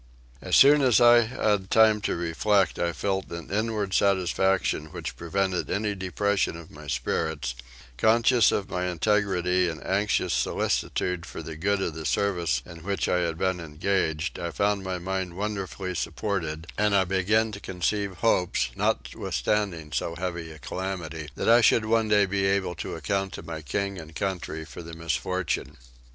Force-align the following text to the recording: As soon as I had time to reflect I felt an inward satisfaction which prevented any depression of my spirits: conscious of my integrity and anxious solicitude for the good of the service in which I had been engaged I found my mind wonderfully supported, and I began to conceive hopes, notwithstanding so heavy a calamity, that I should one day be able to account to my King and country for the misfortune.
As 0.41 0.55
soon 0.55 0.81
as 0.81 0.99
I 0.99 1.19
had 1.19 1.69
time 1.69 2.01
to 2.01 2.15
reflect 2.15 2.79
I 2.79 2.91
felt 2.91 3.29
an 3.31 3.51
inward 3.51 3.93
satisfaction 3.93 4.85
which 4.87 5.15
prevented 5.15 5.69
any 5.69 5.93
depression 5.93 6.57
of 6.57 6.71
my 6.71 6.87
spirits: 6.87 7.53
conscious 7.99 8.51
of 8.51 8.67
my 8.67 8.87
integrity 8.87 9.69
and 9.69 9.79
anxious 9.85 10.33
solicitude 10.33 11.23
for 11.27 11.43
the 11.43 11.55
good 11.55 11.83
of 11.83 11.93
the 11.93 12.07
service 12.07 12.63
in 12.65 12.77
which 12.79 13.07
I 13.07 13.19
had 13.19 13.37
been 13.37 13.59
engaged 13.59 14.39
I 14.39 14.49
found 14.49 14.83
my 14.83 14.97
mind 14.97 15.35
wonderfully 15.37 15.93
supported, 15.93 16.65
and 16.79 16.95
I 16.95 17.03
began 17.03 17.51
to 17.51 17.59
conceive 17.59 18.15
hopes, 18.25 18.69
notwithstanding 18.75 19.91
so 19.91 20.15
heavy 20.15 20.49
a 20.51 20.57
calamity, 20.57 21.29
that 21.35 21.47
I 21.47 21.61
should 21.61 21.85
one 21.85 22.07
day 22.07 22.25
be 22.25 22.45
able 22.45 22.73
to 22.81 22.95
account 22.95 23.33
to 23.33 23.43
my 23.43 23.61
King 23.61 23.99
and 23.99 24.15
country 24.15 24.65
for 24.65 24.81
the 24.81 24.95
misfortune. 24.95 25.77